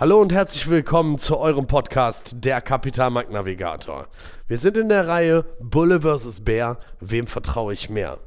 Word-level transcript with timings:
Hallo 0.00 0.20
und 0.20 0.32
herzlich 0.32 0.70
willkommen 0.70 1.18
zu 1.18 1.38
eurem 1.38 1.66
Podcast 1.66 2.36
Der 2.44 2.60
Kapitalmarkt 2.60 3.32
Navigator. 3.32 4.06
Wir 4.46 4.56
sind 4.56 4.76
in 4.76 4.88
der 4.88 5.08
Reihe 5.08 5.44
Bulle 5.58 6.02
vs. 6.02 6.38
Bär, 6.38 6.78
wem 7.00 7.26
vertraue 7.26 7.72
ich 7.72 7.90
mehr? 7.90 8.20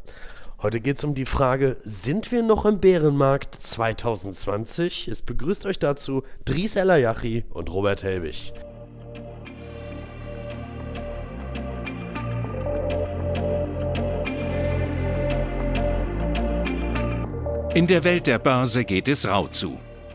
Heute 0.61 0.81
geht 0.81 0.97
es 0.97 1.05
um 1.05 1.15
die 1.15 1.25
Frage, 1.25 1.77
sind 1.81 2.29
wir 2.33 2.43
noch 2.43 2.65
im 2.65 2.81
Bärenmarkt 2.81 3.55
2020? 3.55 5.07
Es 5.07 5.21
begrüßt 5.21 5.65
euch 5.65 5.79
dazu 5.79 6.23
Dries 6.43 6.75
Elayachi 6.75 7.45
und 7.51 7.71
Robert 7.71 8.03
Helbig. 8.03 8.51
In 17.73 17.87
der 17.87 18.03
Welt 18.03 18.27
der 18.27 18.39
Börse 18.39 18.83
geht 18.83 19.07
es 19.07 19.25
rau 19.25 19.47
zu. 19.47 19.79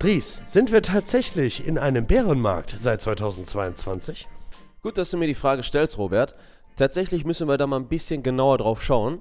Dries, 0.00 0.42
sind 0.46 0.72
wir 0.72 0.80
tatsächlich 0.80 1.66
in 1.66 1.76
einem 1.76 2.06
Bärenmarkt 2.06 2.70
seit 2.70 3.02
2022? 3.02 4.26
Gut, 4.82 4.96
dass 4.96 5.10
du 5.10 5.18
mir 5.18 5.26
die 5.26 5.34
Frage 5.34 5.62
stellst, 5.62 5.98
Robert. 5.98 6.34
Tatsächlich 6.76 7.26
müssen 7.26 7.48
wir 7.48 7.58
da 7.58 7.66
mal 7.66 7.76
ein 7.76 7.88
bisschen 7.88 8.22
genauer 8.22 8.56
drauf 8.56 8.82
schauen. 8.82 9.20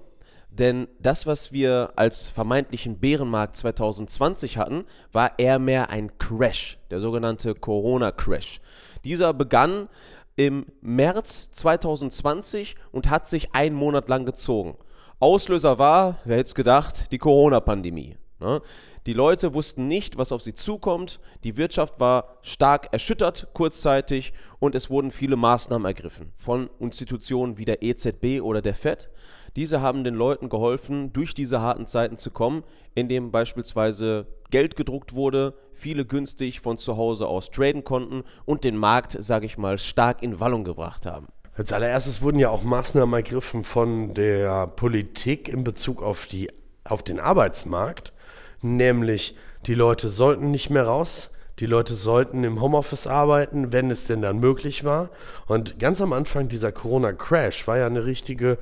Denn 0.50 0.88
das, 0.98 1.28
was 1.28 1.52
wir 1.52 1.92
als 1.98 2.30
vermeintlichen 2.30 2.98
Bärenmarkt 2.98 3.58
2020 3.58 4.58
hatten, 4.58 4.86
war 5.12 5.38
eher 5.38 5.60
mehr 5.60 5.90
ein 5.90 6.18
Crash, 6.18 6.80
der 6.90 7.02
sogenannte 7.02 7.56
Corona-Crash. 7.56 8.62
Dieser 9.04 9.34
begann 9.34 9.90
im 10.38 10.66
März 10.80 11.52
2020 11.52 12.78
und 12.94 13.10
hat 13.10 13.28
sich 13.28 13.54
einen 13.54 13.76
Monat 13.76 14.08
lang 14.08 14.26
gezogen. 14.26 14.78
Auslöser 15.20 15.78
war, 15.78 16.20
wer 16.24 16.38
hätte 16.38 16.48
es 16.48 16.56
gedacht, 16.56 17.12
die 17.12 17.18
Corona-Pandemie. 17.18 18.16
Ne? 18.40 18.62
Die 19.10 19.14
Leute 19.14 19.56
wussten 19.56 19.88
nicht, 19.88 20.20
was 20.20 20.32
auf 20.32 20.44
sie 20.44 20.54
zukommt. 20.54 21.20
Die 21.44 21.58
Wirtschaft 21.58 22.00
war 22.00 22.38
stark 22.44 22.90
erschüttert 22.92 23.48
kurzzeitig 23.56 24.34
und 24.60 24.76
es 24.76 24.92
wurden 24.92 25.10
viele 25.10 25.36
Maßnahmen 25.36 25.84
ergriffen 25.84 26.32
von 26.38 26.70
Institutionen 26.78 27.58
wie 27.58 27.66
der 27.66 27.82
EZB 27.82 28.40
oder 28.44 28.62
der 28.62 28.76
FED. 28.76 29.10
Diese 29.56 29.82
haben 29.82 30.04
den 30.04 30.14
Leuten 30.14 30.48
geholfen, 30.48 31.12
durch 31.12 31.34
diese 31.34 31.60
harten 31.60 31.88
Zeiten 31.88 32.18
zu 32.18 32.30
kommen, 32.30 32.64
indem 32.94 33.32
beispielsweise 33.32 34.28
Geld 34.52 34.76
gedruckt 34.76 35.16
wurde, 35.16 35.56
viele 35.74 36.06
günstig 36.06 36.60
von 36.60 36.78
zu 36.78 36.96
Hause 36.96 37.26
aus 37.26 37.50
traden 37.50 37.84
konnten 37.84 38.24
und 38.46 38.64
den 38.64 38.78
Markt, 38.78 39.18
sage 39.20 39.48
ich 39.48 39.58
mal, 39.58 39.80
stark 39.80 40.22
in 40.22 40.40
Wallung 40.40 40.64
gebracht 40.64 41.08
haben. 41.08 41.30
Als 41.56 41.74
allererstes 41.74 42.22
wurden 42.22 42.38
ja 42.38 42.52
auch 42.52 42.62
Maßnahmen 42.62 43.16
ergriffen 43.16 43.64
von 43.64 44.14
der 44.14 44.68
Politik 44.68 45.50
in 45.50 45.64
Bezug 45.64 46.04
auf, 46.04 46.28
die, 46.28 46.52
auf 46.84 47.02
den 47.02 47.20
Arbeitsmarkt 47.20 48.14
nämlich 48.62 49.36
die 49.66 49.76
Leute 49.76 50.10
sollten 50.10 50.52
nicht 50.52 50.70
mehr 50.70 50.86
raus. 50.86 51.30
Die 51.60 51.66
Leute 51.66 51.94
sollten 51.94 52.44
im 52.46 52.62
Homeoffice 52.62 53.06
arbeiten, 53.06 53.74
wenn 53.74 53.92
es 53.92 54.06
denn 54.06 54.22
dann 54.22 54.40
möglich 54.40 54.86
war. 54.86 55.10
Und 55.48 55.78
ganz 55.78 56.00
am 56.00 56.14
Anfang 56.14 56.48
dieser 56.48 56.72
Corona-Crash 56.72 57.68
war 57.68 57.78
ja 57.78 57.86
eine 57.86 58.06
richtige, 58.06 58.58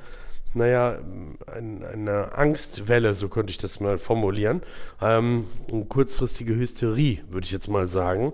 naja, 0.55 0.97
ein, 1.45 1.83
eine 1.83 2.35
Angstwelle, 2.35 3.13
so 3.13 3.29
könnte 3.29 3.51
ich 3.51 3.59
das 3.59 3.79
mal 3.79 3.99
formulieren. 3.99 4.63
Ähm, 4.99 5.45
eine 5.71 5.85
kurzfristige 5.85 6.55
Hysterie, 6.55 7.19
würde 7.29 7.45
ich 7.45 7.51
jetzt 7.51 7.67
mal 7.67 7.88
sagen. 7.88 8.33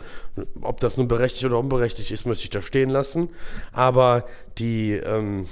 Ob 0.61 0.79
das 0.79 0.95
nun 0.95 1.09
berechtigt 1.09 1.43
oder 1.43 1.59
unberechtigt 1.59 2.11
ist, 2.11 2.25
möchte 2.25 2.45
ich 2.45 2.49
da 2.49 2.61
stehen 2.61 2.89
lassen. 2.89 3.27
Aber 3.73 4.23
die, 4.57 4.93
ähm, 4.93 5.47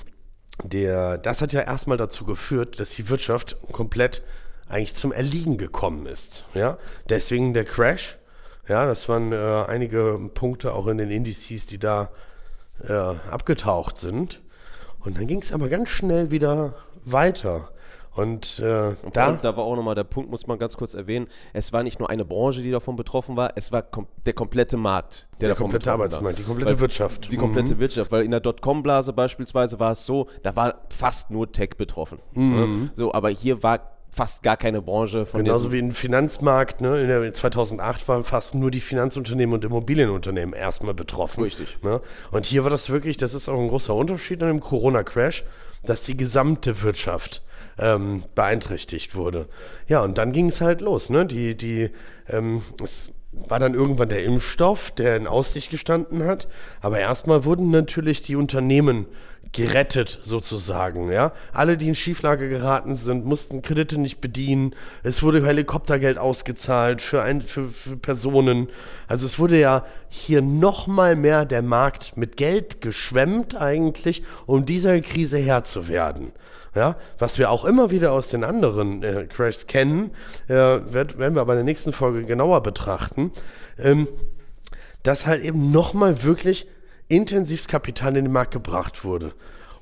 der, 0.63 1.17
das 1.17 1.41
hat 1.41 1.51
ja 1.51 1.61
erstmal 1.61 1.97
dazu 1.97 2.23
geführt, 2.23 2.79
dass 2.79 2.91
die 2.91 3.09
Wirtschaft 3.09 3.57
komplett 3.73 4.21
eigentlich 4.71 4.95
zum 4.95 5.11
Erliegen 5.11 5.57
gekommen 5.57 6.05
ist. 6.05 6.45
Ja? 6.53 6.77
Deswegen 7.09 7.53
der 7.53 7.65
Crash. 7.65 8.17
Ja, 8.67 8.85
das 8.85 9.09
waren 9.09 9.31
äh, 9.33 9.65
einige 9.67 10.17
Punkte 10.33 10.73
auch 10.73 10.87
in 10.87 10.97
den 10.97 11.11
Indizes, 11.11 11.65
die 11.65 11.79
da 11.79 12.09
äh, 12.87 12.93
abgetaucht 12.93 13.97
sind. 13.97 14.41
Und 14.99 15.17
dann 15.17 15.27
ging 15.27 15.41
es 15.41 15.51
aber 15.51 15.67
ganz 15.67 15.89
schnell 15.89 16.31
wieder 16.31 16.75
weiter. 17.05 17.69
Und, 18.13 18.59
äh, 18.59 18.93
und 19.03 19.15
da, 19.15 19.31
da 19.33 19.55
war 19.55 19.63
auch 19.63 19.75
nochmal 19.75 19.95
der 19.95 20.03
Punkt, 20.03 20.29
muss 20.29 20.45
man 20.45 20.59
ganz 20.59 20.75
kurz 20.75 20.93
erwähnen. 20.93 21.27
Es 21.53 21.71
war 21.71 21.81
nicht 21.81 21.99
nur 21.99 22.09
eine 22.09 22.25
Branche, 22.25 22.61
die 22.61 22.69
davon 22.69 22.97
betroffen 22.97 23.37
war, 23.37 23.53
es 23.55 23.71
war 23.71 23.83
kom 23.83 24.05
der 24.25 24.33
komplette 24.33 24.75
Markt, 24.75 25.29
der, 25.39 25.49
der 25.49 25.55
komplette 25.55 25.91
Arbeitsmarkt, 25.91 26.39
die 26.39 26.43
komplette 26.43 26.73
weil, 26.73 26.79
Wirtschaft. 26.81 27.31
Die 27.31 27.37
komplette 27.37 27.75
mhm. 27.75 27.79
Wirtschaft, 27.79 28.11
weil 28.11 28.25
in 28.25 28.31
der 28.31 28.41
Dotcom-Blase 28.41 29.13
beispielsweise 29.13 29.79
war 29.79 29.93
es 29.93 30.05
so, 30.05 30.27
da 30.43 30.55
war 30.57 30.81
fast 30.89 31.31
nur 31.31 31.51
Tech 31.53 31.77
betroffen. 31.77 32.19
Mhm. 32.33 32.89
So, 32.95 33.13
aber 33.13 33.29
hier 33.29 33.63
war 33.63 33.79
fast 34.11 34.43
gar 34.43 34.57
keine 34.57 34.81
Branche 34.81 35.25
von 35.25 35.43
Genauso 35.43 35.71
wie 35.71 35.79
im 35.79 35.93
Finanzmarkt, 35.93 36.81
ne? 36.81 37.01
In 37.01 37.07
der 37.07 37.33
2008 37.33 38.07
waren 38.07 38.23
fast 38.23 38.55
nur 38.55 38.69
die 38.69 38.81
Finanzunternehmen 38.81 39.55
und 39.55 39.63
Immobilienunternehmen 39.63 40.53
erstmal 40.53 40.93
betroffen. 40.93 41.43
Richtig. 41.43 41.77
Ne? 41.81 42.01
Und 42.31 42.45
hier 42.45 42.63
war 42.63 42.69
das 42.69 42.89
wirklich, 42.89 43.17
das 43.17 43.33
ist 43.33 43.47
auch 43.47 43.59
ein 43.59 43.69
großer 43.69 43.95
Unterschied 43.95 44.41
an 44.43 44.49
dem 44.49 44.59
Corona-Crash, 44.59 45.45
dass 45.85 46.03
die 46.03 46.17
gesamte 46.17 46.81
Wirtschaft 46.83 47.41
ähm, 47.79 48.23
beeinträchtigt 48.35 49.15
wurde. 49.15 49.47
Ja, 49.87 50.03
und 50.03 50.17
dann 50.17 50.33
ging 50.33 50.49
es 50.49 50.59
halt 50.59 50.81
los, 50.81 51.09
ne? 51.09 51.25
Die, 51.25 51.55
die, 51.55 51.89
ähm, 52.27 52.61
es 52.83 53.11
war 53.31 53.59
dann 53.59 53.73
irgendwann 53.73 54.09
der 54.09 54.25
Impfstoff, 54.25 54.91
der 54.91 55.15
in 55.15 55.25
Aussicht 55.25 55.71
gestanden 55.71 56.25
hat. 56.25 56.49
Aber 56.81 56.99
erstmal 56.99 57.45
wurden 57.45 57.71
natürlich 57.71 58.21
die 58.21 58.35
Unternehmen 58.35 59.05
gerettet 59.53 60.19
sozusagen, 60.21 61.11
ja. 61.11 61.33
Alle, 61.51 61.75
die 61.75 61.89
in 61.89 61.95
Schieflage 61.95 62.47
geraten 62.47 62.95
sind, 62.95 63.25
mussten 63.25 63.61
Kredite 63.61 63.99
nicht 63.99 64.21
bedienen. 64.21 64.73
Es 65.03 65.23
wurde 65.23 65.45
Helikoptergeld 65.45 66.17
ausgezahlt 66.17 67.01
für, 67.01 67.21
ein, 67.21 67.41
für, 67.41 67.69
für 67.69 67.97
Personen. 67.97 68.69
Also 69.07 69.25
es 69.25 69.39
wurde 69.39 69.59
ja 69.59 69.85
hier 70.07 70.41
nochmal 70.41 71.15
mehr 71.15 71.45
der 71.45 71.61
Markt 71.61 72.15
mit 72.15 72.37
Geld 72.37 72.79
geschwemmt 72.79 73.59
eigentlich, 73.59 74.23
um 74.45 74.65
dieser 74.65 75.01
Krise 75.01 75.37
Herr 75.37 75.65
zu 75.65 75.89
werden. 75.89 76.31
Ja, 76.73 76.95
was 77.19 77.37
wir 77.37 77.49
auch 77.49 77.65
immer 77.65 77.91
wieder 77.91 78.13
aus 78.13 78.29
den 78.29 78.45
anderen 78.45 79.03
äh, 79.03 79.25
Crashs 79.25 79.67
kennen, 79.67 80.11
äh, 80.47 80.53
werden 80.53 81.35
wir 81.35 81.41
aber 81.41 81.53
in 81.53 81.57
der 81.57 81.65
nächsten 81.65 81.91
Folge 81.91 82.23
genauer 82.23 82.63
betrachten, 82.63 83.33
ähm, 83.77 84.07
dass 85.03 85.25
halt 85.25 85.43
eben 85.43 85.71
nochmal 85.71 86.23
wirklich 86.23 86.67
intensivs 87.11 87.67
Kapital 87.67 88.15
in 88.15 88.25
den 88.25 88.33
Markt 88.33 88.51
gebracht 88.51 89.03
wurde. 89.03 89.33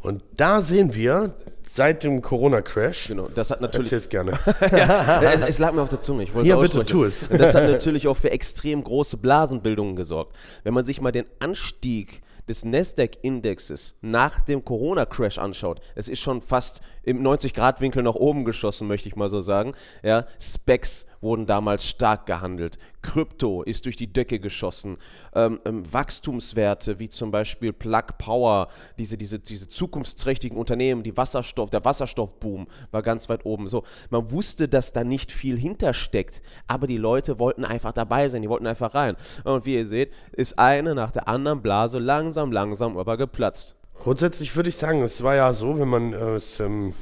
Und 0.02 0.24
da 0.36 0.62
sehen 0.62 0.96
wir, 0.96 1.36
seit 1.68 2.04
dem 2.04 2.22
Corona-Crash. 2.22 3.10
Genau, 3.10 3.28
das 3.28 3.52
hat 3.52 3.62
natürlich. 3.62 3.92
Erzähl's 3.92 4.10
gerne. 4.10 4.40
ja, 4.72 5.22
es, 5.22 5.42
es, 5.42 5.60
lag 5.60 5.74
mir 5.74 5.82
auf 5.82 5.90
der 5.90 6.00
Zunge. 6.00 6.24
Ich 6.24 6.34
wollte 6.34 6.50
ja, 6.50 6.58
bitte, 6.58 6.84
tu 6.84 7.04
es. 7.04 7.28
das 7.30 7.54
hat 7.54 7.70
natürlich 7.70 8.08
auch 8.08 8.18
für 8.18 8.32
extrem 8.32 8.84
große 8.84 9.18
Blasenbildungen 9.18 9.96
gesorgt. 9.96 10.36
Wenn 10.64 10.74
man 10.74 10.86
sich 10.86 11.00
mal 11.00 11.12
den 11.12 11.26
Anstieg 11.40 12.22
des 12.48 12.66
Nasdaq-Indexes 12.66 13.98
nach 14.02 14.42
dem 14.42 14.66
Corona-Crash 14.66 15.38
anschaut, 15.38 15.80
es 15.94 16.08
ist 16.08 16.20
schon 16.20 16.42
fast 16.42 16.82
im 17.04 17.22
90-Grad-Winkel 17.22 18.04
nach 18.04 18.16
oben 18.16 18.46
geschossen, 18.46 18.88
möchte 18.88 19.10
ich 19.10 19.16
mal 19.16 19.30
so 19.30 19.42
sagen. 19.42 19.74
Ja, 20.04 20.26
Specs 20.40 21.06
wurden 21.22 21.46
damals 21.46 21.88
stark 21.88 22.26
gehandelt. 22.26 22.78
Krypto 23.02 23.64
ist 23.64 23.86
durch 23.86 23.96
die 23.96 24.12
Decke 24.12 24.40
geschossen. 24.40 24.98
Ähm, 25.34 25.60
ähm, 25.66 25.92
Wachstumswerte 25.92 27.00
wie 27.00 27.10
zum 27.10 27.32
Beispiel 27.32 27.74
Plug 27.74 28.18
Power, 28.18 28.70
diese, 28.98 29.18
diese, 29.18 29.40
diese 29.40 29.68
zukunftsträchtigen 29.68 30.58
Unternehmen, 30.58 31.04
die 31.04 31.16
Wasserstoff, 31.16 31.70
der 31.70 31.84
Wasserstoffboom 31.86 32.68
war 32.92 33.02
ganz 33.02 33.30
weit 33.30 33.46
oben. 33.46 33.68
So, 33.68 33.84
man 34.10 34.32
wusste, 34.32 34.68
dass 34.68 34.94
da 34.94 35.04
nicht 35.04 35.32
viel 35.32 35.58
hintersteckt, 35.58 36.42
aber 36.68 36.88
die 36.88 36.98
Leute 36.98 37.40
wollten 37.40 37.66
einfach 37.66 37.94
dabei 37.94 38.30
sein, 38.30 38.42
die 38.42 38.50
wollten 38.50 38.68
einfach 38.68 38.94
rein. 38.94 39.16
Und 39.44 39.66
wie 39.66 39.76
ihr 39.76 39.88
seht, 39.88 40.12
ist 40.32 40.60
eine 40.60 40.96
nach 40.96 41.12
der 41.12 41.28
anderen 41.28 41.62
Blase 41.62 42.00
langsam, 42.00 42.52
langsam 42.52 42.98
aber 42.98 43.18
geplatzt. 43.18 43.79
Grundsätzlich 44.02 44.56
würde 44.56 44.70
ich 44.70 44.78
sagen, 44.78 45.02
es 45.02 45.24
war 45.24 45.36
ja 45.36 45.54
so, 45.54 45.78
wenn 45.78 45.88
man 45.88 46.14
äh, 46.14 46.36
es 46.36 46.60
ähm, 46.60 46.94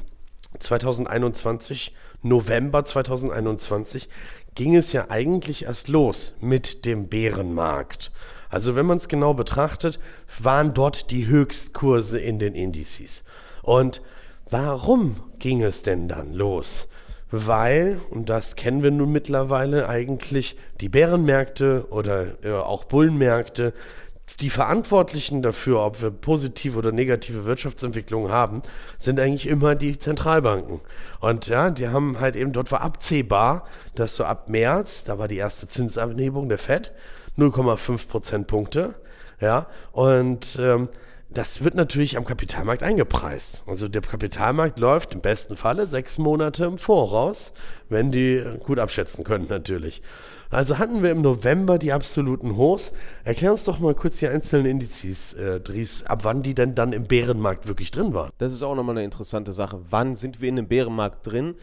2021 0.60 1.94
November 2.24 2.86
2021 2.86 4.10
ging 4.56 4.76
es 4.76 4.92
ja 4.92 5.06
eigentlich 5.10 5.66
erst 5.66 5.88
los 5.88 6.34
mit 6.42 6.86
dem 6.86 7.08
Bärenmarkt. 7.08 8.12
Also 8.50 8.76
wenn 8.76 8.88
man 8.88 8.98
es 8.98 9.08
genau 9.08 9.36
betrachtet, 9.36 10.00
waren 10.40 10.74
dort 10.74 11.12
die 11.12 11.28
Höchstkurse 11.28 12.20
in 12.20 12.40
den 12.40 12.56
Indizes. 12.56 13.24
Und 13.62 14.02
warum 14.50 15.18
ging 15.38 15.62
es 15.62 15.84
denn 15.84 16.08
dann 16.08 16.34
los? 16.34 16.88
weil, 17.30 18.00
und 18.10 18.30
das 18.30 18.56
kennen 18.56 18.84
wir 18.84 18.92
nun 18.92 19.12
mittlerweile 19.12 19.90
eigentlich, 19.90 20.56
die 20.80 20.90
Bärenmärkte 20.90 21.88
oder 21.90 22.44
äh, 22.44 22.54
auch 22.54 22.86
Bullenmärkte, 22.86 23.74
die 24.36 24.50
Verantwortlichen 24.50 25.42
dafür, 25.42 25.80
ob 25.80 26.02
wir 26.02 26.12
positive 26.12 26.78
oder 26.78 26.92
negative 26.92 27.46
Wirtschaftsentwicklungen 27.46 28.32
haben, 28.32 28.62
sind 28.98 29.20
eigentlich 29.20 29.48
immer 29.48 29.74
die 29.74 29.98
Zentralbanken. 29.98 30.82
Und 31.20 31.48
ja, 31.48 31.70
die 31.70 31.88
haben 31.88 32.20
halt 32.20 32.36
eben, 32.36 32.52
dort 32.52 32.72
war 32.72 32.82
absehbar, 32.82 33.66
dass 33.96 34.16
so 34.16 34.26
ab 34.26 34.50
März, 34.50 35.06
da 35.06 35.18
war 35.18 35.28
die 35.28 35.38
erste 35.38 35.68
Zinsanhebung 35.68 36.50
der 36.50 36.58
FED, 36.58 36.92
0,5 37.38 38.08
Prozentpunkte, 38.08 38.96
ja, 39.40 39.68
und 39.92 40.58
ähm, 40.60 40.90
das 41.30 41.64
wird 41.64 41.76
natürlich 41.76 42.18
am 42.18 42.26
Kapitalmarkt 42.26 42.84
eingepreist. 42.84 43.64
Also 43.68 43.88
der 43.88 44.02
Kapitalmarkt 44.02 44.80
läuft 44.80 45.14
im 45.14 45.22
besten 45.22 45.58
Falle 45.58 45.86
sechs 45.86 46.18
Monate 46.18 46.66
im 46.66 46.78
Voraus, 46.78 47.54
wenn 47.90 48.12
die 48.12 48.44
gut 48.64 48.80
abschätzen 48.80 49.24
können 49.24 49.46
natürlich. 49.50 50.02
Also 50.50 50.78
hatten 50.78 51.04
wir 51.04 51.12
im 51.12 51.22
November 51.22 51.78
die 51.78 51.92
absoluten 51.92 52.56
Hochs. 52.56 52.94
Erklär 53.24 53.52
uns 53.52 53.66
doch 53.66 53.80
mal 53.80 53.94
kurz 53.94 54.20
die 54.20 54.28
einzelnen 54.28 54.66
Indizes, 54.66 55.34
äh, 55.34 55.60
Dries, 55.60 56.04
ab 56.06 56.24
wann 56.24 56.42
die 56.42 56.54
denn 56.54 56.76
dann 56.76 56.94
im 56.94 57.04
Bärenmarkt 57.04 57.68
wirklich 57.68 57.92
drin 57.92 58.14
waren. 58.14 58.32
Das 58.38 58.54
ist 58.54 58.64
auch 58.64 58.76
nochmal 58.76 58.96
eine 58.96 59.06
interessante 59.06 59.54
Sache. 59.54 59.82
Wann 59.90 60.16
sind 60.16 60.42
wir 60.42 60.50
in 60.50 60.56
dem 60.56 60.68
Bärenmarkt 60.68 61.28
drin? 61.28 61.56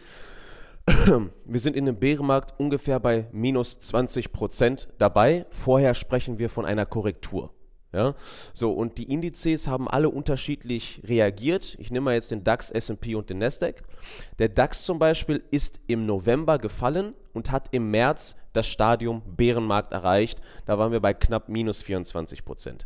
Wir 1.45 1.59
sind 1.59 1.75
in 1.75 1.87
dem 1.87 1.95
Bärenmarkt 1.95 2.53
ungefähr 2.59 2.99
bei 2.99 3.25
minus 3.31 3.79
20 3.79 4.31
Prozent 4.31 4.87
dabei. 4.99 5.47
Vorher 5.49 5.95
sprechen 5.95 6.37
wir 6.37 6.47
von 6.47 6.63
einer 6.63 6.85
Korrektur. 6.85 7.54
Ja, 7.95 8.13
so 8.53 8.73
und 8.73 8.97
die 8.97 9.09
Indizes 9.09 9.69
haben 9.69 9.87
alle 9.87 10.09
unterschiedlich 10.09 11.01
reagiert. 11.05 11.77
Ich 11.79 11.91
nehme 11.91 12.03
mal 12.03 12.13
jetzt 12.15 12.29
den 12.29 12.43
DAX, 12.43 12.69
S&P 12.69 13.15
und 13.15 13.29
den 13.29 13.37
Nasdaq. 13.37 13.83
Der 14.37 14.49
DAX 14.49 14.83
zum 14.83 14.99
Beispiel 14.99 15.41
ist 15.49 15.79
im 15.87 16.05
November 16.05 16.57
gefallen 16.57 17.13
und 17.33 17.51
hat 17.51 17.69
im 17.71 17.91
März 17.91 18.35
das 18.51 18.67
Stadium 18.67 19.21
Bärenmarkt 19.37 19.93
erreicht. 19.93 20.41
Da 20.65 20.77
waren 20.77 20.91
wir 20.91 20.99
bei 20.99 21.13
knapp 21.13 21.47
minus 21.47 21.83
24 21.83 22.43
Prozent. 22.43 22.85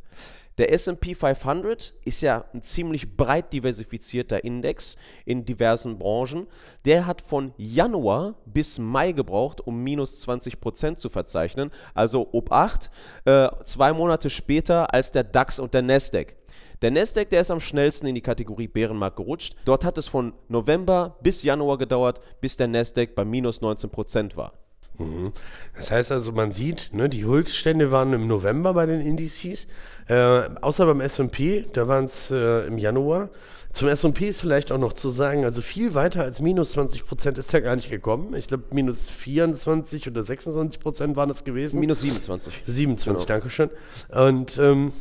Der 0.59 0.73
SP 0.75 1.15
500 1.15 1.93
ist 2.03 2.21
ja 2.21 2.43
ein 2.53 2.61
ziemlich 2.61 3.15
breit 3.15 3.53
diversifizierter 3.53 4.43
Index 4.43 4.97
in 5.23 5.45
diversen 5.45 5.97
Branchen. 5.97 6.47
Der 6.83 7.05
hat 7.05 7.21
von 7.21 7.53
Januar 7.55 8.35
bis 8.45 8.77
Mai 8.77 9.13
gebraucht, 9.13 9.61
um 9.61 9.81
minus 9.81 10.27
20% 10.27 10.97
zu 10.97 11.07
verzeichnen. 11.07 11.71
Also 11.93 12.27
ob 12.33 12.51
8, 12.51 12.91
äh, 13.23 13.47
zwei 13.63 13.93
Monate 13.93 14.29
später 14.29 14.93
als 14.93 15.11
der 15.11 15.23
DAX 15.23 15.59
und 15.59 15.73
der 15.73 15.81
Nasdaq. 15.81 16.35
Der 16.81 16.91
Nasdaq, 16.91 17.29
der 17.29 17.39
ist 17.39 17.51
am 17.51 17.61
schnellsten 17.61 18.07
in 18.07 18.15
die 18.15 18.21
Kategorie 18.21 18.67
Bärenmarkt 18.67 19.15
gerutscht. 19.15 19.55
Dort 19.63 19.85
hat 19.85 19.97
es 19.97 20.09
von 20.09 20.33
November 20.49 21.15
bis 21.23 21.41
Januar 21.41 21.77
gedauert, 21.77 22.19
bis 22.41 22.57
der 22.57 22.67
Nasdaq 22.67 23.15
bei 23.15 23.23
minus 23.23 23.61
19% 23.61 24.35
war. 24.35 24.51
Mhm. 24.99 25.31
Das 25.75 25.91
heißt 25.91 26.11
also, 26.11 26.31
man 26.31 26.51
sieht, 26.51 26.89
ne, 26.93 27.09
die 27.09 27.25
Höchststände 27.25 27.91
waren 27.91 28.13
im 28.13 28.27
November 28.27 28.73
bei 28.73 28.85
den 28.85 29.01
Indizes, 29.01 29.67
äh, 30.07 30.15
außer 30.61 30.85
beim 30.85 31.01
S&P, 31.01 31.65
da 31.73 31.87
waren 31.87 32.05
es 32.05 32.31
äh, 32.31 32.67
im 32.67 32.77
Januar. 32.77 33.29
Zum 33.71 33.87
S&P 33.87 34.27
ist 34.29 34.41
vielleicht 34.41 34.71
auch 34.71 34.79
noch 34.79 34.93
zu 34.93 35.09
sagen, 35.09 35.45
also 35.45 35.61
viel 35.61 35.93
weiter 35.93 36.23
als 36.23 36.41
minus 36.41 36.71
20 36.71 37.05
Prozent 37.05 37.37
ist 37.37 37.53
er 37.53 37.61
gar 37.61 37.75
nicht 37.75 37.89
gekommen. 37.89 38.33
Ich 38.33 38.47
glaube, 38.47 38.63
minus 38.71 39.09
24 39.09 40.07
oder 40.07 40.23
26 40.23 40.79
Prozent 40.79 41.15
waren 41.15 41.29
es 41.29 41.43
gewesen. 41.43 41.79
Minus 41.79 42.01
27. 42.01 42.63
27, 42.65 43.05
genau. 43.05 43.25
danke 43.25 43.49
schön. 43.51 43.69
Und 44.09 44.57
ähm, 44.57 44.91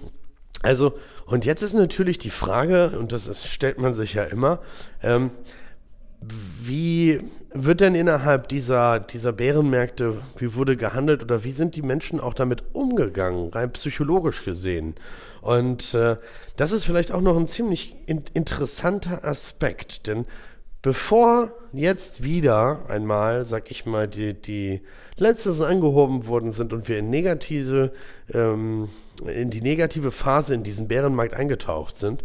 also, 0.63 0.93
und 1.27 1.45
jetzt 1.47 1.63
ist 1.63 1.75
natürlich 1.75 2.19
die 2.19 2.31
Frage, 2.31 2.91
und 2.99 3.13
das 3.13 3.27
ist, 3.27 3.47
stellt 3.47 3.81
man 3.81 3.95
sich 3.95 4.15
ja 4.15 4.25
immer, 4.25 4.61
ähm, 5.03 5.31
wie 6.21 7.21
wird 7.53 7.81
denn 7.81 7.95
innerhalb 7.95 8.49
dieser, 8.49 9.01
dieser 9.01 9.33
Bärenmärkte, 9.33 10.21
wie 10.37 10.55
wurde 10.55 10.77
gehandelt 10.77 11.23
oder 11.23 11.45
wie 11.45 11.53
sind 11.53 11.77
die 11.77 11.83
Menschen 11.83 12.21
auch 12.21 12.35
damit 12.35 12.63
umgegangen, 12.73 13.51
rein 13.51 13.73
psychologisch 13.73 14.45
gesehen? 14.45 14.95
Und 15.41 15.95
äh, 15.95 16.17
das 16.57 16.73
ist 16.73 16.85
vielleicht 16.85 17.13
auch 17.13 17.21
noch 17.21 17.37
ein 17.37 17.47
ziemlich 17.47 17.97
in 18.07 18.23
interessanter 18.35 19.25
Aspekt, 19.25 20.07
denn 20.09 20.27
bevor 20.83 21.53
jetzt 21.73 22.23
wieder 22.23 22.85
einmal, 22.89 23.45
sag 23.45 23.71
ich 23.71 23.87
mal, 23.87 24.09
die, 24.09 24.35
die 24.35 24.83
Letztes 25.17 25.61
angehoben 25.61 26.27
worden 26.27 26.53
sind 26.53 26.73
und 26.73 26.89
wir 26.89 26.99
in 26.99 27.11
negative, 27.11 27.93
ähm, 28.33 28.89
in 29.27 29.51
die 29.51 29.61
negative 29.61 30.13
Phase 30.13 30.55
in 30.55 30.63
diesen 30.63 30.87
Bärenmarkt 30.87 31.35
eingetaucht 31.35 31.99
sind, 31.99 32.23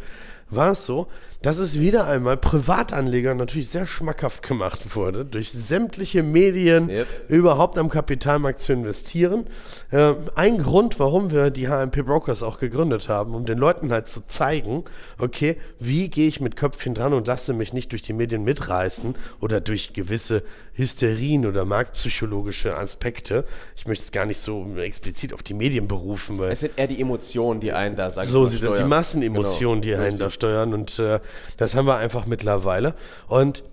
war 0.50 0.72
es 0.72 0.86
so, 0.86 1.08
dass 1.44 1.58
es 1.58 1.78
wieder 1.78 2.08
einmal 2.08 2.38
Privatanlegern 2.38 3.38
natürlich 3.38 3.68
sehr 3.68 3.86
schmackhaft 3.86 4.44
gemacht 4.44 4.96
wurde, 4.96 5.26
durch 5.26 5.52
sämtliche 5.52 6.24
Medien 6.24 6.90
yep. 6.90 7.08
überhaupt 7.28 7.78
am 7.78 7.90
Kapitalmarkt 7.90 8.62
zu 8.62 8.72
investieren. 8.72 9.46
Äh, 9.92 10.14
ein 10.36 10.64
Grund, 10.64 11.00
warum 11.00 11.32
wir 11.32 11.50
die 11.50 11.68
HMP 11.68 12.06
Brokers 12.06 12.44
auch 12.44 12.60
gegründet 12.60 13.10
haben, 13.10 13.36
um 13.36 13.46
den 13.46 13.58
Leuten 13.58 13.92
halt 13.92 14.08
zu 14.08 14.26
zeigen, 14.26 14.86
okay, 15.20 15.58
wie 15.80 16.10
gehe 16.10 16.30
ich 16.30 16.40
mit 16.40 16.56
Köpfchen 16.56 16.96
dran 16.96 17.14
und 17.14 17.28
lasse 17.28 17.52
mich 17.52 17.74
nicht 17.74 17.92
durch 17.92 18.02
die 18.02 18.14
Medien 18.14 18.46
mitreißen 18.46 19.14
oder 19.42 19.60
durch 19.60 19.92
gewisse 19.92 20.44
Hysterien 20.76 21.46
oder 21.46 21.66
marktpsychologische 21.66 22.76
Aspekte. 22.76 23.44
Ich 23.76 23.86
möchte 23.86 24.06
es 24.06 24.12
gar 24.12 24.26
nicht 24.26 24.40
so 24.40 24.66
explizit 24.78 25.34
auf 25.34 25.44
die 25.44 25.54
Medien 25.54 25.90
berufen. 25.90 26.40
Weil 26.40 26.52
es 26.52 26.62
sind 26.62 26.78
eher 26.78 26.88
die 26.88 27.00
Emotionen, 27.02 27.60
die 27.60 27.74
einen 27.74 27.98
da 27.98 28.10
sagen. 28.10 28.30
So 28.30 28.46
sieht 28.46 28.64
das, 28.64 28.78
die 28.78 28.86
Massenemotionen, 28.86 29.82
genau. 29.82 29.98
die 29.98 30.04
einen 30.04 30.18
da 30.18 30.30
steuern 30.30 30.74
und 30.74 30.98
äh, 31.00 31.20
das 31.58 31.76
haben 31.76 31.88
wir 31.88 31.98
einfach 31.98 32.26
mittlerweile. 32.26 32.96
Und 33.28 33.64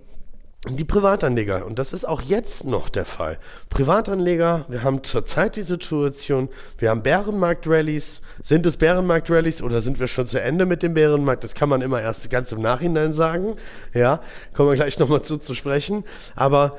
die 0.69 0.85
Privatanleger, 0.85 1.65
und 1.65 1.79
das 1.79 1.95
ist 1.95 2.07
auch 2.07 2.21
jetzt 2.21 2.67
noch 2.67 2.91
der 2.91 3.07
Fall. 3.07 3.39
Privatanleger, 3.71 4.67
wir 4.69 4.83
haben 4.83 5.03
zurzeit 5.03 5.57
die 5.57 5.63
Situation, 5.63 6.51
wir 6.77 6.91
haben 6.91 7.03
Bärenmarkt-Rallies. 7.03 8.21
Sind 8.43 8.67
es 8.67 8.77
Bärenmarkt-Rallies 8.77 9.63
oder 9.63 9.81
sind 9.81 9.99
wir 9.99 10.07
schon 10.07 10.27
zu 10.27 10.39
Ende 10.39 10.67
mit 10.67 10.83
dem 10.83 10.93
Bärenmarkt? 10.93 11.45
Das 11.45 11.55
kann 11.55 11.71
man 11.71 11.81
immer 11.81 12.03
erst 12.03 12.29
ganz 12.29 12.53
im 12.53 12.61
Nachhinein 12.61 13.15
sagen. 13.15 13.57
Ja, 13.95 14.21
kommen 14.53 14.69
wir 14.69 14.77
gleich 14.77 14.99
nochmal 14.99 15.23
zu, 15.23 15.39
zu 15.39 15.55
sprechen. 15.55 16.05
Aber 16.37 16.77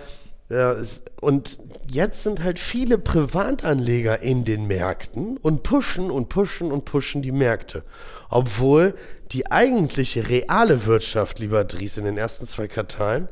ja, 0.52 0.76
und 1.20 1.58
jetzt 1.88 2.22
sind 2.22 2.44
halt 2.44 2.60
viele 2.60 3.00
Privatanleger 3.00 4.22
in 4.22 4.44
den 4.44 4.68
Märkten 4.68 5.38
und 5.38 5.64
pushen 5.64 6.12
und 6.12 6.30
pushen 6.30 6.72
und 6.72 6.86
pushen 6.86 7.24
die 7.24 7.32
Märkte. 7.32 7.84
Obwohl 8.32 8.96
die 9.32 9.52
eigentliche 9.52 10.28
reale 10.28 10.86
Wirtschaft, 10.86 11.40
lieber 11.40 11.64
Dries, 11.64 11.98
in 11.98 12.06
den 12.06 12.18
ersten 12.18 12.48
zwei 12.48 12.68
Quartalen 12.68 13.28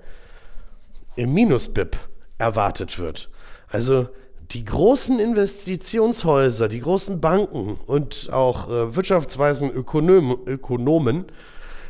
im 1.15 1.33
Minus-BIP 1.33 1.97
erwartet 2.37 2.99
wird. 2.99 3.29
Also 3.69 4.09
die 4.51 4.65
großen 4.65 5.19
Investitionshäuser, 5.19 6.67
die 6.67 6.81
großen 6.81 7.21
Banken 7.21 7.79
und 7.85 8.29
auch 8.31 8.69
äh, 8.69 8.95
Wirtschaftsweisen 8.95 9.71
Ökonom 9.71 10.39
Ökonomen 10.45 11.25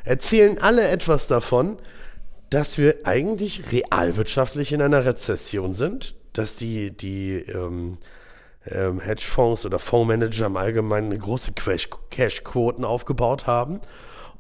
erzählen 0.03 0.57
alle 0.59 0.87
etwas 0.87 1.27
davon, 1.27 1.77
dass 2.49 2.77
wir 2.77 2.97
eigentlich 3.03 3.71
realwirtschaftlich 3.71 4.73
in 4.73 4.81
einer 4.81 5.05
Rezession 5.05 5.73
sind, 5.73 6.15
dass 6.33 6.55
die, 6.55 6.91
die 6.91 7.35
ähm, 7.47 7.97
ähm, 8.67 8.99
Hedgefonds 8.99 9.65
oder 9.65 9.79
Fondsmanager 9.79 10.47
im 10.47 10.57
Allgemeinen 10.57 11.17
große 11.17 11.53
Cash-Quoten 11.53 12.85
aufgebaut 12.85 13.47
haben. 13.47 13.79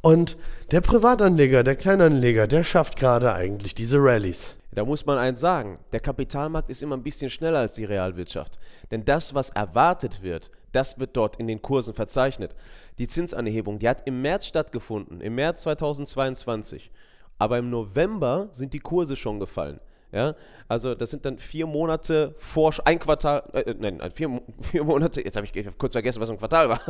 Und 0.01 0.37
der 0.71 0.81
Privatanleger, 0.81 1.63
der 1.63 1.75
Kleinanleger, 1.75 2.47
der 2.47 2.63
schafft 2.63 2.95
gerade 2.95 3.33
eigentlich 3.33 3.75
diese 3.75 3.97
Rallyes. 3.99 4.55
Da 4.71 4.85
muss 4.85 5.05
man 5.05 5.17
eins 5.17 5.39
sagen, 5.39 5.79
der 5.91 5.99
Kapitalmarkt 5.99 6.69
ist 6.69 6.81
immer 6.81 6.95
ein 6.95 7.03
bisschen 7.03 7.29
schneller 7.29 7.59
als 7.59 7.73
die 7.73 7.85
Realwirtschaft. 7.85 8.59
Denn 8.91 9.03
das, 9.03 9.33
was 9.33 9.49
erwartet 9.49 10.21
wird, 10.21 10.51
das 10.71 10.99
wird 10.99 11.17
dort 11.17 11.37
in 11.37 11.47
den 11.47 11.61
Kursen 11.61 11.93
verzeichnet. 11.93 12.55
Die 12.99 13.07
Zinsanhebung, 13.07 13.79
die 13.79 13.89
hat 13.89 14.05
im 14.05 14.21
März 14.21 14.45
stattgefunden, 14.45 15.19
im 15.21 15.35
März 15.35 15.63
2022 15.63 16.91
aber 17.39 17.57
im 17.57 17.69
November 17.69 18.49
sind 18.51 18.73
die 18.73 18.79
Kurse 18.79 19.15
schon 19.15 19.39
gefallen. 19.39 19.79
Ja, 20.11 20.35
also 20.67 20.95
das 20.95 21.11
sind 21.11 21.23
dann 21.25 21.37
vier 21.37 21.67
Monate 21.67 22.33
vor, 22.39 22.73
ein 22.83 22.97
Quartal, 22.97 23.43
äh, 23.53 23.59
äh 23.59 23.75
nein, 23.77 24.01
vier, 24.11 24.41
vier 24.61 24.83
Monate, 24.83 25.21
jetzt 25.23 25.35
habe 25.37 25.45
ich, 25.45 25.55
ich 25.55 25.67
hab 25.67 25.77
kurz 25.77 25.93
vergessen, 25.93 26.19
was 26.19 26.29
ein 26.29 26.37
Quartal 26.37 26.69
war. 26.69 26.79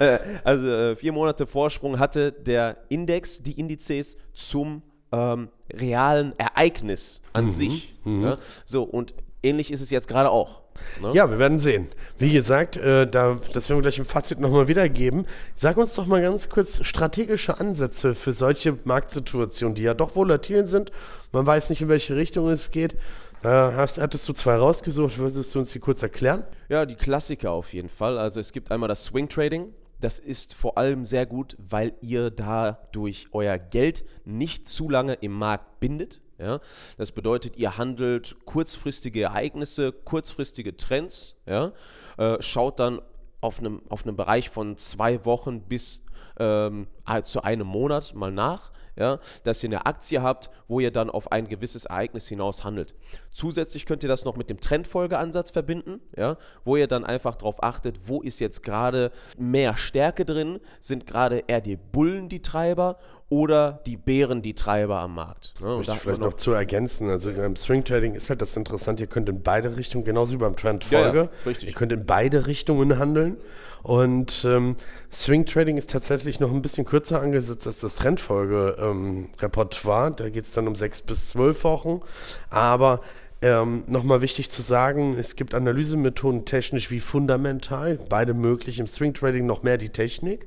Äh, 0.00 0.18
also 0.42 0.68
äh, 0.68 0.96
vier 0.96 1.12
Monate 1.12 1.46
Vorsprung 1.46 1.98
hatte 1.98 2.32
der 2.32 2.76
Index, 2.88 3.42
die 3.42 3.58
Indizes 3.58 4.16
zum 4.32 4.82
ähm, 5.12 5.48
realen 5.72 6.38
Ereignis 6.38 7.20
an 7.32 7.46
mhm. 7.46 7.50
sich. 7.50 7.94
Mhm. 8.04 8.24
Ja? 8.24 8.38
So, 8.64 8.82
und 8.82 9.14
ähnlich 9.44 9.70
ist 9.70 9.80
es 9.80 9.90
jetzt 9.90 10.08
gerade 10.08 10.30
auch. 10.30 10.62
Ne? 11.00 11.12
Ja, 11.12 11.30
wir 11.30 11.38
werden 11.38 11.60
sehen. 11.60 11.88
Wie 12.18 12.32
gesagt, 12.32 12.76
äh, 12.76 13.06
da, 13.06 13.38
das 13.52 13.68
werden 13.68 13.78
wir 13.78 13.82
gleich 13.82 13.98
im 13.98 14.06
Fazit 14.06 14.40
nochmal 14.40 14.68
wiedergeben. 14.68 15.26
Sag 15.56 15.76
uns 15.76 15.94
doch 15.94 16.06
mal 16.06 16.22
ganz 16.22 16.48
kurz 16.48 16.84
strategische 16.84 17.60
Ansätze 17.60 18.14
für 18.14 18.32
solche 18.32 18.78
Marktsituationen, 18.84 19.74
die 19.74 19.82
ja 19.82 19.94
doch 19.94 20.16
volatil 20.16 20.66
sind. 20.66 20.90
Man 21.32 21.46
weiß 21.46 21.70
nicht, 21.70 21.82
in 21.82 21.88
welche 21.88 22.16
Richtung 22.16 22.48
es 22.48 22.70
geht. 22.70 22.94
Äh, 23.42 23.48
hast, 23.48 24.00
hattest 24.00 24.28
du 24.28 24.32
zwei 24.32 24.56
rausgesucht? 24.56 25.18
Würdest 25.18 25.54
du 25.54 25.58
uns 25.58 25.70
die 25.70 25.78
kurz 25.78 26.02
erklären? 26.02 26.44
Ja, 26.68 26.86
die 26.86 26.96
Klassiker 26.96 27.52
auf 27.52 27.74
jeden 27.74 27.90
Fall. 27.90 28.18
Also 28.18 28.40
es 28.40 28.52
gibt 28.52 28.70
einmal 28.70 28.88
das 28.88 29.04
Swing 29.04 29.28
Trading. 29.28 29.72
Das 30.00 30.18
ist 30.18 30.54
vor 30.54 30.76
allem 30.76 31.06
sehr 31.06 31.24
gut, 31.24 31.56
weil 31.58 31.94
ihr 32.00 32.30
dadurch 32.30 33.28
euer 33.32 33.58
Geld 33.58 34.04
nicht 34.24 34.68
zu 34.68 34.90
lange 34.90 35.14
im 35.14 35.32
Markt 35.32 35.80
bindet. 35.80 36.20
Ja? 36.44 36.60
Das 36.98 37.12
bedeutet, 37.12 37.56
ihr 37.56 37.78
handelt 37.78 38.36
kurzfristige 38.44 39.22
Ereignisse, 39.22 39.92
kurzfristige 39.92 40.76
Trends, 40.76 41.36
ja? 41.46 41.72
Äh, 42.18 42.40
schaut 42.40 42.78
dann 42.78 43.00
auf 43.40 43.58
einem, 43.58 43.82
auf 43.88 44.04
einem 44.04 44.16
Bereich 44.16 44.50
von 44.50 44.76
zwei 44.76 45.24
Wochen 45.24 45.62
bis 45.62 46.04
ähm, 46.38 46.86
zu 47.24 47.42
einem 47.42 47.66
Monat 47.66 48.14
mal 48.14 48.30
nach 48.30 48.72
ja, 48.96 49.18
dass 49.42 49.62
ihr 49.62 49.68
eine 49.68 49.86
Aktie 49.86 50.22
habt, 50.22 50.50
wo 50.68 50.80
ihr 50.80 50.90
dann 50.90 51.10
auf 51.10 51.32
ein 51.32 51.48
gewisses 51.48 51.86
Ereignis 51.86 52.28
hinaus 52.28 52.64
handelt. 52.64 52.94
Zusätzlich 53.32 53.86
könnt 53.86 54.02
ihr 54.02 54.08
das 54.08 54.24
noch 54.24 54.36
mit 54.36 54.50
dem 54.50 54.60
Trendfolgeansatz 54.60 55.50
verbinden, 55.50 56.00
ja, 56.16 56.36
wo 56.64 56.76
ihr 56.76 56.86
dann 56.86 57.04
einfach 57.04 57.34
darauf 57.34 57.62
achtet, 57.62 58.08
wo 58.08 58.22
ist 58.22 58.40
jetzt 58.40 58.62
gerade 58.62 59.10
mehr 59.36 59.76
Stärke 59.76 60.24
drin, 60.24 60.60
sind 60.80 61.06
gerade 61.06 61.44
eher 61.46 61.60
die 61.60 61.76
Bullen 61.76 62.28
die 62.28 62.42
Treiber 62.42 62.98
oder 63.28 63.80
die 63.86 63.96
Bären 63.96 64.42
die 64.42 64.54
Treiber 64.54 65.00
am 65.00 65.14
Markt. 65.14 65.54
Ne? 65.60 65.74
Und 65.74 65.84
vielleicht 65.84 66.06
noch, 66.06 66.30
noch 66.30 66.34
zu 66.34 66.52
ergänzen, 66.52 67.10
also 67.10 67.32
beim 67.32 67.56
Swing 67.56 67.84
Trading 67.84 68.14
ist 68.14 68.30
halt 68.30 68.42
das 68.42 68.56
interessant, 68.56 69.00
ihr 69.00 69.06
könnt 69.06 69.28
in 69.28 69.42
beide 69.42 69.76
Richtungen, 69.76 70.04
genauso 70.04 70.34
wie 70.34 70.38
beim 70.38 70.56
Trendfolge, 70.56 71.30
ja, 71.44 71.50
ja, 71.50 71.58
ihr 71.60 71.72
könnt 71.72 71.92
in 71.92 72.06
beide 72.06 72.46
Richtungen 72.46 72.98
handeln 72.98 73.36
und 73.84 74.44
ähm, 74.46 74.76
Swing 75.12 75.44
Trading 75.44 75.76
ist 75.76 75.90
tatsächlich 75.90 76.40
noch 76.40 76.50
ein 76.50 76.62
bisschen 76.62 76.86
kürzer 76.86 77.20
angesetzt 77.20 77.66
als 77.66 77.80
das 77.80 77.96
Trendfolge-Repertoire. 77.96 80.06
Ähm, 80.06 80.16
da 80.16 80.30
geht 80.30 80.46
es 80.46 80.52
dann 80.52 80.66
um 80.66 80.74
sechs 80.74 81.02
bis 81.02 81.28
zwölf 81.28 81.64
Wochen. 81.64 82.00
Aber 82.48 83.00
ähm, 83.44 83.84
Nochmal 83.86 84.22
wichtig 84.22 84.50
zu 84.50 84.62
sagen, 84.62 85.16
es 85.18 85.36
gibt 85.36 85.54
Analysemethoden 85.54 86.46
technisch 86.46 86.90
wie 86.90 87.00
fundamental, 87.00 87.98
beide 88.08 88.32
möglich 88.32 88.78
im 88.78 88.86
Swing 88.86 89.12
Trading 89.12 89.44
noch 89.44 89.62
mehr 89.62 89.76
die 89.76 89.90
Technik. 89.90 90.46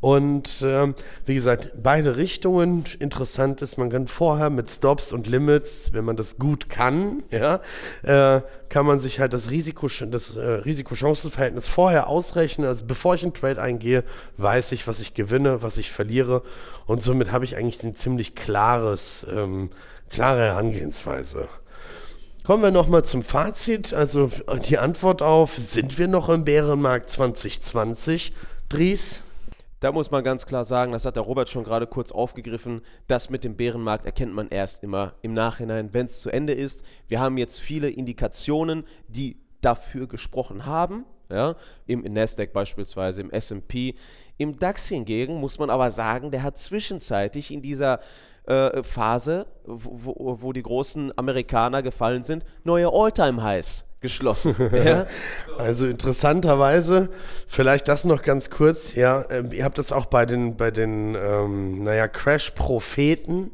Und 0.00 0.62
ähm, 0.62 0.94
wie 1.24 1.34
gesagt, 1.34 1.70
beide 1.82 2.18
Richtungen. 2.18 2.84
Interessant 2.98 3.62
ist, 3.62 3.78
man 3.78 3.88
kann 3.88 4.08
vorher 4.08 4.50
mit 4.50 4.70
Stops 4.70 5.14
und 5.14 5.26
Limits, 5.26 5.94
wenn 5.94 6.04
man 6.04 6.16
das 6.16 6.36
gut 6.36 6.68
kann, 6.68 7.22
ja, 7.30 7.60
äh, 8.02 8.42
kann 8.68 8.84
man 8.84 9.00
sich 9.00 9.20
halt 9.20 9.32
das 9.32 9.48
Risiko, 9.48 9.88
das 10.10 10.36
äh, 10.36 10.42
Risiko-Chancen-Verhältnis 10.42 11.66
vorher 11.66 12.08
ausrechnen. 12.08 12.68
Also 12.68 12.84
bevor 12.84 13.14
ich 13.14 13.22
einen 13.22 13.32
Trade 13.32 13.62
eingehe, 13.62 14.04
weiß 14.36 14.72
ich, 14.72 14.86
was 14.86 15.00
ich 15.00 15.14
gewinne, 15.14 15.62
was 15.62 15.78
ich 15.78 15.90
verliere. 15.90 16.42
Und 16.84 17.02
somit 17.02 17.32
habe 17.32 17.46
ich 17.46 17.56
eigentlich 17.56 17.82
ein 17.82 17.94
ziemlich 17.94 18.34
klares, 18.34 19.26
ähm, 19.34 19.70
klare 20.10 20.42
Herangehensweise. 20.42 21.48
Kommen 22.44 22.62
wir 22.62 22.70
nochmal 22.70 23.02
zum 23.06 23.22
Fazit. 23.22 23.94
Also 23.94 24.30
die 24.68 24.76
Antwort 24.76 25.22
auf, 25.22 25.56
sind 25.56 25.96
wir 25.96 26.08
noch 26.08 26.28
im 26.28 26.44
Bärenmarkt 26.44 27.08
2020? 27.08 28.34
Dries? 28.68 29.22
Da 29.80 29.92
muss 29.92 30.10
man 30.10 30.22
ganz 30.22 30.44
klar 30.44 30.66
sagen, 30.66 30.92
das 30.92 31.06
hat 31.06 31.16
der 31.16 31.22
Robert 31.22 31.48
schon 31.48 31.64
gerade 31.64 31.86
kurz 31.86 32.12
aufgegriffen, 32.12 32.82
das 33.06 33.30
mit 33.30 33.44
dem 33.44 33.56
Bärenmarkt 33.56 34.04
erkennt 34.04 34.34
man 34.34 34.50
erst 34.50 34.82
immer 34.82 35.14
im 35.22 35.32
Nachhinein, 35.32 35.94
wenn 35.94 36.04
es 36.04 36.20
zu 36.20 36.28
Ende 36.28 36.52
ist. 36.52 36.84
Wir 37.08 37.18
haben 37.18 37.38
jetzt 37.38 37.58
viele 37.58 37.88
Indikationen, 37.88 38.84
die 39.08 39.38
dafür 39.62 40.06
gesprochen 40.06 40.66
haben, 40.66 41.06
ja, 41.34 41.56
im 41.86 42.00
Nasdaq 42.00 42.52
beispielsweise, 42.52 43.20
im 43.20 43.30
S&P. 43.30 43.94
Im 44.36 44.58
DAX 44.58 44.88
hingegen 44.88 45.34
muss 45.36 45.58
man 45.58 45.70
aber 45.70 45.90
sagen, 45.90 46.30
der 46.30 46.42
hat 46.42 46.58
zwischenzeitlich 46.58 47.50
in 47.50 47.62
dieser 47.62 48.00
äh, 48.46 48.82
Phase, 48.82 49.46
wo, 49.64 50.36
wo, 50.40 50.52
die 50.52 50.62
großen 50.62 51.16
Amerikaner 51.16 51.82
gefallen 51.82 52.22
sind, 52.22 52.44
neue 52.64 52.92
All-Time-Highs 52.92 53.86
geschlossen. 54.04 54.54
ja? 54.84 55.06
Also 55.56 55.86
interessanterweise, 55.86 57.08
vielleicht 57.48 57.88
das 57.88 58.04
noch 58.04 58.22
ganz 58.22 58.50
kurz, 58.50 58.94
ja, 58.94 59.22
äh, 59.22 59.42
ihr 59.50 59.64
habt 59.64 59.78
das 59.78 59.92
auch 59.92 60.06
bei 60.06 60.26
den, 60.26 60.56
bei 60.56 60.70
den 60.70 61.14
ähm, 61.14 61.82
naja, 61.82 62.06
Crash-Propheten, 62.06 63.50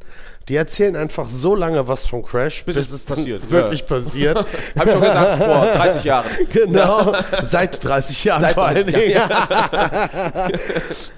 die 0.49 0.57
erzählen 0.57 0.97
einfach 0.97 1.29
so 1.29 1.55
lange 1.55 1.87
was 1.87 2.07
vom 2.07 2.25
Crash, 2.25 2.65
bis, 2.65 2.75
bis 2.75 2.91
es 2.91 3.05
dann 3.05 3.19
passiert, 3.19 3.51
wirklich 3.51 3.81
ja. 3.81 3.87
passiert. 3.87 4.39
Hab 4.79 4.87
ich 4.87 4.93
schon 4.93 5.01
gesagt, 5.01 5.43
vor 5.45 5.67
30 5.75 6.05
Jahren. 6.05 6.31
Genau, 6.53 7.15
seit 7.45 7.85
30 7.85 8.25
Jahren 8.25 8.43
seit 8.43 8.55
vor 8.55 8.67
allen 8.67 8.87
Dingen. 8.89 9.21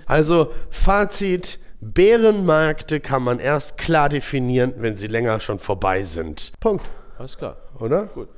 also 0.05 0.53
Fazit, 0.71 1.59
Bärenmärkte 1.81 3.01
kann 3.01 3.23
man 3.23 3.39
erst 3.39 3.79
klar 3.79 4.11
definieren, 4.11 4.75
wenn 4.77 4.97
sie 4.97 5.07
länger 5.07 5.41
schon 5.41 5.59
vorbei 5.59 6.03
sind. 6.03 6.53
Punkt. 6.61 6.85
Alles 7.19 7.39
klar. 7.39 7.57
Oder? 7.81 8.05
Gut. 8.07 8.29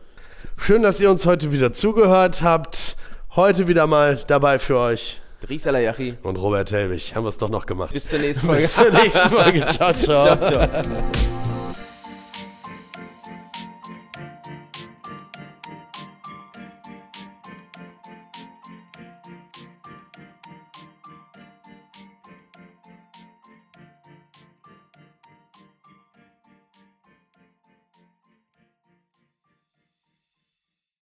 Schön, 0.57 0.83
dass 0.83 1.01
ihr 1.01 1.11
uns 1.11 1.27
heute 1.27 1.53
wieder 1.53 1.73
zugehört 1.73 2.43
habt. 2.43 2.97
Heute 3.37 3.69
wieder 3.69 3.87
mal 3.87 4.19
dabei 4.27 4.59
für 4.59 4.79
euch. 4.79 5.21
Dries 5.43 5.67
Alayachi. 5.67 6.15
Und 6.23 6.37
Robert 6.37 6.71
Helwig. 6.73 7.15
Haben 7.15 7.25
wir 7.25 7.29
es 7.29 7.39
doch 7.39 7.51
noch 7.51 7.67
gemacht. 7.67 7.93
Bis 7.93 8.09
zur 8.09 8.19
nächsten 8.21 8.47
Folge. 8.47 8.63
Bis 8.63 8.75
zur 8.75 8.91
nächsten 8.91 9.29
Folge. 9.29 9.67
ciao, 9.67 9.93
ciao. 9.93 10.37
ciao, 10.37 10.51
ciao. 10.51 11.54